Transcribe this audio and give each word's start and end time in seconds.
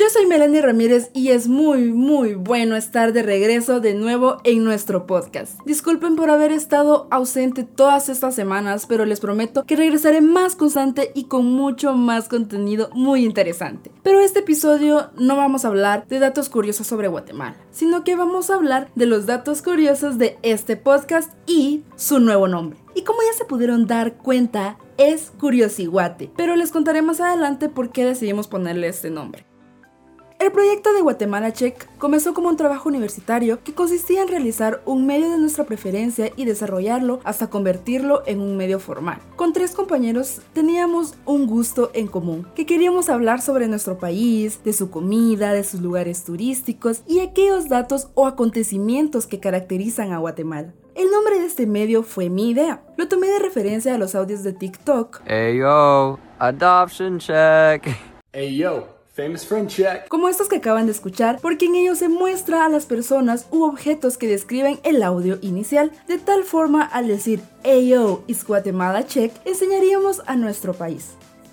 Yo 0.00 0.08
soy 0.08 0.24
Melanie 0.24 0.62
Ramírez 0.62 1.10
y 1.12 1.28
es 1.28 1.46
muy, 1.46 1.92
muy 1.92 2.32
bueno 2.32 2.74
estar 2.74 3.12
de 3.12 3.22
regreso 3.22 3.80
de 3.80 3.92
nuevo 3.92 4.38
en 4.44 4.64
nuestro 4.64 5.06
podcast. 5.06 5.60
Disculpen 5.66 6.16
por 6.16 6.30
haber 6.30 6.52
estado 6.52 7.06
ausente 7.10 7.64
todas 7.64 8.08
estas 8.08 8.34
semanas, 8.34 8.86
pero 8.86 9.04
les 9.04 9.20
prometo 9.20 9.66
que 9.66 9.76
regresaré 9.76 10.22
más 10.22 10.56
constante 10.56 11.12
y 11.14 11.24
con 11.24 11.44
mucho 11.52 11.92
más 11.92 12.30
contenido 12.30 12.88
muy 12.94 13.26
interesante. 13.26 13.92
Pero 14.02 14.20
este 14.20 14.38
episodio 14.38 15.10
no 15.18 15.36
vamos 15.36 15.66
a 15.66 15.68
hablar 15.68 16.06
de 16.08 16.18
datos 16.18 16.48
curiosos 16.48 16.86
sobre 16.86 17.08
Guatemala, 17.08 17.58
sino 17.70 18.02
que 18.02 18.16
vamos 18.16 18.48
a 18.48 18.54
hablar 18.54 18.90
de 18.94 19.04
los 19.04 19.26
datos 19.26 19.60
curiosos 19.60 20.16
de 20.16 20.38
este 20.40 20.78
podcast 20.78 21.30
y 21.44 21.84
su 21.96 22.20
nuevo 22.20 22.48
nombre. 22.48 22.78
Y 22.94 23.02
como 23.02 23.20
ya 23.20 23.36
se 23.36 23.44
pudieron 23.44 23.86
dar 23.86 24.16
cuenta, 24.16 24.78
es 24.96 25.30
Curiosiguate, 25.38 26.30
pero 26.38 26.56
les 26.56 26.72
contaré 26.72 27.02
más 27.02 27.20
adelante 27.20 27.68
por 27.68 27.92
qué 27.92 28.06
decidimos 28.06 28.48
ponerle 28.48 28.88
este 28.88 29.10
nombre. 29.10 29.49
El 30.40 30.52
proyecto 30.52 30.94
de 30.94 31.02
Guatemala 31.02 31.52
Check 31.52 31.86
comenzó 31.98 32.32
como 32.32 32.48
un 32.48 32.56
trabajo 32.56 32.88
universitario 32.88 33.62
que 33.62 33.74
consistía 33.74 34.22
en 34.22 34.28
realizar 34.28 34.80
un 34.86 35.06
medio 35.06 35.28
de 35.28 35.36
nuestra 35.36 35.64
preferencia 35.64 36.32
y 36.34 36.46
desarrollarlo 36.46 37.20
hasta 37.24 37.50
convertirlo 37.50 38.22
en 38.24 38.40
un 38.40 38.56
medio 38.56 38.80
formal. 38.80 39.18
Con 39.36 39.52
tres 39.52 39.72
compañeros 39.72 40.40
teníamos 40.54 41.14
un 41.26 41.46
gusto 41.46 41.90
en 41.92 42.06
común, 42.06 42.48
que 42.54 42.64
queríamos 42.64 43.10
hablar 43.10 43.42
sobre 43.42 43.68
nuestro 43.68 43.98
país, 43.98 44.64
de 44.64 44.72
su 44.72 44.90
comida, 44.90 45.52
de 45.52 45.62
sus 45.62 45.82
lugares 45.82 46.24
turísticos 46.24 47.02
y 47.06 47.20
aquellos 47.20 47.68
datos 47.68 48.08
o 48.14 48.26
acontecimientos 48.26 49.26
que 49.26 49.40
caracterizan 49.40 50.14
a 50.14 50.18
Guatemala. 50.20 50.72
El 50.94 51.10
nombre 51.10 51.38
de 51.38 51.44
este 51.44 51.66
medio 51.66 52.02
fue 52.02 52.30
mi 52.30 52.48
idea. 52.48 52.82
Lo 52.96 53.08
tomé 53.08 53.26
de 53.26 53.40
referencia 53.40 53.94
a 53.94 53.98
los 53.98 54.14
audios 54.14 54.42
de 54.42 54.54
TikTok. 54.54 55.20
Hey 55.26 55.58
yo, 55.58 56.18
adoption 56.38 57.18
check. 57.18 57.86
Hey 58.32 58.56
yo, 58.56 58.99
famous 59.12 59.44
friend 59.46 59.68
check. 59.68 60.08
como 60.08 60.28
estos 60.28 60.48
que 60.48 60.56
acaban 60.56 60.86
de 60.86 60.92
escuchar, 60.92 61.38
porque 61.40 61.66
en 61.66 61.74
ellos 61.74 61.98
se 61.98 62.08
muestra 62.08 62.64
a 62.64 62.68
las 62.68 62.86
personas 62.86 63.46
u 63.50 63.64
objetos 63.64 64.16
que 64.16 64.28
describen 64.28 64.78
el 64.82 65.02
audio 65.02 65.38
inicial. 65.42 65.90
De 66.08 66.18
tal 66.18 66.44
forma, 66.44 66.82
al 66.84 67.08
decir 67.08 67.40
Ayo 67.64 68.22
is 68.26 68.44
Guatemala 68.44 69.06
check, 69.06 69.32
enseñaríamos 69.44 70.22
a 70.26 70.36
nuestro 70.36 70.74
país. 70.74 71.10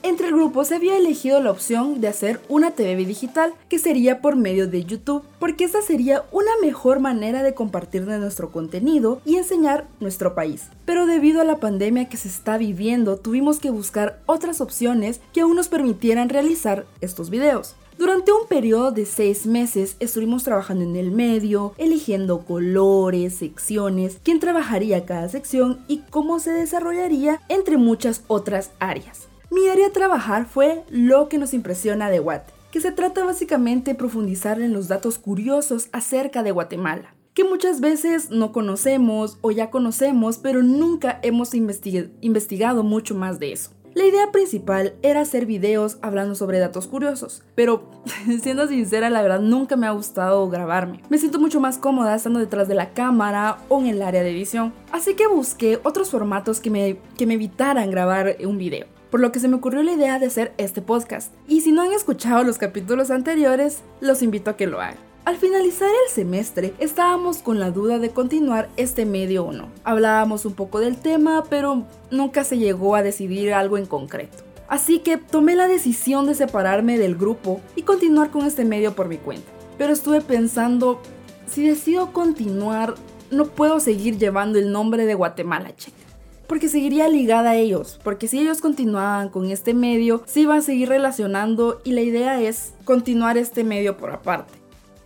Entre 0.08 0.28
el 0.28 0.36
grupo 0.36 0.64
se 0.64 0.74
había 0.74 0.96
elegido 0.96 1.42
la 1.42 1.52
opción 1.52 2.00
de 2.00 2.08
hacer 2.08 2.40
una 2.48 2.72
TV 2.72 3.04
digital, 3.06 3.54
que 3.68 3.78
sería 3.78 4.22
por 4.22 4.38
medio 4.38 4.66
de 4.66 4.86
YouTube, 4.86 5.26
porque 5.38 5.66
esa 5.66 5.82
sería 5.82 6.24
una 6.32 6.52
mejor 6.62 7.02
manera 7.02 7.44
de 7.44 7.54
compartir 7.54 8.04
nuestro 8.04 8.54
contenido 8.54 9.22
y 9.26 9.36
enseñar 9.36 9.86
nuestro 10.00 10.34
país. 10.34 10.70
Pero 10.86 11.08
debido 11.08 11.42
a 11.42 11.44
la 11.44 11.60
pandemia 11.60 12.08
que 12.08 12.16
se 12.16 12.30
está 12.30 12.58
viviendo, 12.58 13.18
tuvimos 13.18 13.60
que 13.60 13.70
buscar 13.70 14.22
otras 14.28 14.62
opciones 14.62 15.20
que 15.34 15.42
aún 15.42 15.58
nos 15.58 15.68
permitieran 15.68 16.30
realizar 16.30 16.86
estos 17.02 17.30
videos. 17.30 17.76
Durante 17.98 18.32
un 18.32 18.48
periodo 18.48 18.92
de 18.92 19.06
seis 19.06 19.46
meses 19.46 19.98
estuvimos 20.00 20.46
trabajando 20.46 20.86
en 20.86 20.96
el 20.96 21.12
medio, 21.12 21.74
eligiendo 21.78 22.46
colores, 22.46 23.34
secciones, 23.34 24.22
quién 24.24 24.40
trabajaría 24.40 25.06
cada 25.06 25.28
sección 25.28 25.84
y 25.90 26.04
cómo 26.10 26.40
se 26.40 26.52
desarrollaría, 26.52 27.42
entre 27.50 27.76
muchas 27.76 28.24
otras 28.28 28.72
áreas. 28.80 29.28
Mi 29.50 29.68
área 29.70 29.88
a 29.88 29.92
trabajar 29.92 30.46
fue 30.46 30.84
lo 30.90 31.30
que 31.30 31.38
nos 31.38 31.54
impresiona 31.54 32.10
de 32.10 32.20
Guate, 32.20 32.54
que 32.72 32.82
se 32.82 32.92
trata 32.92 33.24
básicamente 33.24 33.92
de 33.92 33.98
profundizar 33.98 34.62
en 34.62 34.74
los 34.74 34.88
datos 34.88 35.18
curiosos 35.18 35.90
acerca 35.94 36.44
de 36.44 36.52
Guatemala, 36.52 37.16
que 37.34 37.44
muchas 37.44 37.80
veces 37.80 38.30
no 38.30 38.52
conocemos 38.52 39.38
o 39.42 39.52
ya 39.52 39.70
conocemos, 39.70 40.38
pero 40.38 40.64
nunca 40.64 41.20
hemos 41.24 41.54
investiga- 41.54 42.10
investigado 42.22 42.84
mucho 42.84 43.16
más 43.16 43.40
de 43.40 43.54
eso. 43.54 43.72
La 43.94 44.06
idea 44.06 44.32
principal 44.32 44.94
era 45.02 45.22
hacer 45.22 45.48
videos 45.48 45.98
hablando 46.04 46.36
sobre 46.36 46.60
datos 46.60 46.86
curiosos, 46.86 47.42
pero 47.56 47.90
siendo 48.44 48.68
sincera, 48.68 49.10
la 49.10 49.24
verdad 49.24 49.40
nunca 49.40 49.76
me 49.76 49.88
ha 49.88 49.92
gustado 49.92 50.48
grabarme. 50.50 51.02
Me 51.10 51.18
siento 51.18 51.40
mucho 51.40 51.60
más 51.60 51.80
cómoda 51.80 52.14
estando 52.14 52.40
detrás 52.40 52.68
de 52.68 52.76
la 52.76 52.94
cámara 52.94 53.58
o 53.70 53.80
en 53.80 53.88
el 53.88 54.02
área 54.04 54.22
de 54.22 54.30
edición. 54.32 54.72
Así 54.92 55.16
que 55.16 55.26
busqué 55.26 55.80
otros 55.84 56.12
formatos 56.12 56.60
que 56.60 56.70
me, 56.70 56.98
que 57.18 57.26
me 57.26 57.36
evitaran 57.36 57.90
grabar 57.90 58.36
un 58.46 58.60
video. 58.60 58.86
Por 59.10 59.22
lo 59.22 59.32
que 59.32 59.40
se 59.40 59.48
me 59.48 59.56
ocurrió 59.56 59.84
la 59.84 59.94
idea 59.94 60.20
de 60.20 60.26
hacer 60.26 60.54
este 60.58 60.82
podcast. 60.82 61.34
Y 61.48 61.62
si 61.62 61.72
no 61.72 61.82
han 61.82 61.94
escuchado 61.94 62.44
los 62.44 62.58
capítulos 62.58 63.10
anteriores, 63.10 63.82
los 64.02 64.22
invito 64.22 64.52
a 64.52 64.58
que 64.58 64.68
lo 64.68 64.82
hagan. 64.82 64.98
Al 65.24 65.38
finalizar 65.38 65.90
el 65.90 66.12
semestre, 66.14 66.74
estábamos 66.80 67.40
con 67.40 67.60
la 67.60 67.72
duda 67.72 68.00
de 68.00 68.12
continuar 68.12 68.70
este 68.78 69.06
medio 69.06 69.46
o 69.46 69.52
no. 69.52 69.70
Hablábamos 69.84 70.46
un 70.46 70.54
poco 70.54 70.80
del 70.80 70.98
tema, 70.98 71.44
pero 71.50 71.84
nunca 72.12 72.44
se 72.44 72.58
llegó 72.58 72.96
a 72.96 73.04
decidir 73.04 73.54
algo 73.54 73.78
en 73.78 73.86
concreto. 73.86 74.44
Así 74.68 75.00
que 75.00 75.18
tomé 75.18 75.56
la 75.56 75.68
decisión 75.68 76.28
de 76.28 76.36
separarme 76.36 76.98
del 76.98 77.16
grupo 77.16 77.62
y 77.76 77.84
continuar 77.84 78.32
con 78.32 78.46
este 78.46 78.66
medio 78.66 78.96
por 78.96 79.08
mi 79.08 79.18
cuenta. 79.18 79.52
Pero 79.78 79.94
estuve 79.94 80.22
pensando, 80.22 81.02
si 81.46 81.68
decido 81.68 82.12
continuar, 82.12 82.96
no 83.32 83.48
puedo 83.48 83.80
seguir 83.80 84.18
llevando 84.18 84.60
el 84.60 84.72
nombre 84.72 85.06
de 85.06 85.14
Guatemala 85.14 85.76
Check. 85.76 86.07
Porque 86.48 86.70
seguiría 86.70 87.10
ligada 87.10 87.52
a 87.52 87.56
ellos, 87.56 88.00
porque 88.04 88.28
si 88.28 88.40
ellos 88.40 88.62
continuaban 88.62 89.30
con 89.30 89.52
este 89.52 89.74
medio, 89.74 90.24
se 90.26 90.42
iban 90.42 90.60
a 90.60 90.62
seguir 90.62 90.90
relacionando 90.90 91.82
y 91.84 91.92
la 91.92 92.02
idea 92.02 92.42
es 92.42 92.74
continuar 92.86 93.38
este 93.38 93.64
medio 93.64 93.98
por 93.98 94.12
aparte. 94.12 94.54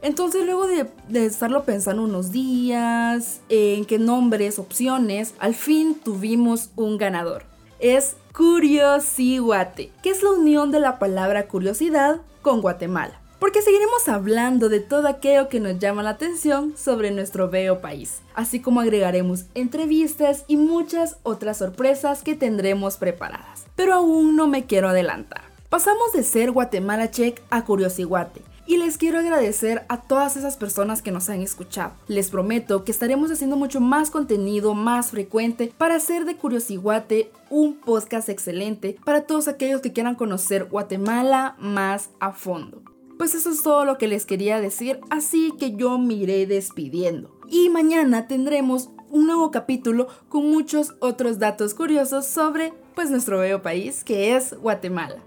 Entonces 0.01 0.45
luego 0.45 0.67
de, 0.67 0.87
estarlo 1.25 1.63
pensando 1.63 2.03
unos 2.03 2.31
días, 2.31 3.41
en 3.49 3.85
qué 3.85 3.99
nombres, 3.99 4.57
opciones, 4.57 5.35
al 5.39 5.53
fin 5.53 5.95
tuvimos 5.95 6.71
un 6.75 6.97
ganador. 6.97 7.43
Es 7.79 8.15
Curiosiguate, 8.35 9.91
que 10.01 10.09
es 10.09 10.23
la 10.23 10.31
unión 10.31 10.71
de 10.71 10.79
la 10.79 10.97
palabra 10.99 11.47
curiosidad 11.47 12.21
con 12.41 12.61
Guatemala. 12.61 13.20
Porque 13.41 13.63
seguiremos 13.63 14.07
hablando 14.07 14.69
de 14.69 14.81
todo 14.81 15.07
aquello 15.07 15.49
que 15.49 15.59
nos 15.59 15.79
llama 15.79 16.03
la 16.03 16.11
atención 16.11 16.77
sobre 16.77 17.09
nuestro 17.09 17.49
bello 17.49 17.81
país, 17.81 18.21
así 18.35 18.59
como 18.59 18.81
agregaremos 18.81 19.45
entrevistas 19.55 20.45
y 20.47 20.57
muchas 20.57 21.17
otras 21.23 21.57
sorpresas 21.57 22.21
que 22.21 22.35
tendremos 22.35 22.97
preparadas. 22.97 23.65
Pero 23.75 23.95
aún 23.95 24.35
no 24.35 24.45
me 24.45 24.67
quiero 24.67 24.89
adelantar. 24.89 25.41
Pasamos 25.69 26.13
de 26.13 26.21
ser 26.21 26.51
Guatemala 26.51 27.09
Check 27.09 27.41
a 27.49 27.65
Curiosiguate, 27.65 28.43
y 28.67 28.77
les 28.77 28.99
quiero 28.99 29.17
agradecer 29.17 29.85
a 29.89 30.01
todas 30.03 30.37
esas 30.37 30.55
personas 30.55 31.01
que 31.01 31.11
nos 31.11 31.27
han 31.27 31.41
escuchado. 31.41 31.93
Les 32.07 32.29
prometo 32.29 32.83
que 32.83 32.91
estaremos 32.91 33.31
haciendo 33.31 33.57
mucho 33.57 33.81
más 33.81 34.11
contenido, 34.11 34.75
más 34.75 35.09
frecuente, 35.09 35.73
para 35.79 35.95
hacer 35.95 36.25
de 36.25 36.35
Curiosiguate 36.35 37.31
un 37.49 37.79
podcast 37.79 38.29
excelente 38.29 38.97
para 39.03 39.21
todos 39.21 39.47
aquellos 39.47 39.81
que 39.81 39.93
quieran 39.93 40.13
conocer 40.13 40.65
Guatemala 40.65 41.55
más 41.57 42.11
a 42.19 42.33
fondo. 42.33 42.80
Pues 43.21 43.35
eso 43.35 43.51
es 43.51 43.61
todo 43.61 43.85
lo 43.85 43.99
que 43.99 44.07
les 44.07 44.25
quería 44.25 44.59
decir, 44.59 44.99
así 45.11 45.53
que 45.59 45.75
yo 45.75 45.99
me 45.99 46.15
iré 46.15 46.47
despidiendo. 46.47 47.39
Y 47.47 47.69
mañana 47.69 48.27
tendremos 48.27 48.89
un 49.11 49.27
nuevo 49.27 49.51
capítulo 49.51 50.07
con 50.27 50.49
muchos 50.49 50.95
otros 51.01 51.37
datos 51.37 51.75
curiosos 51.75 52.25
sobre 52.25 52.73
pues 52.95 53.11
nuestro 53.11 53.37
bello 53.37 53.61
país 53.61 54.03
que 54.03 54.35
es 54.35 54.57
Guatemala. 54.57 55.21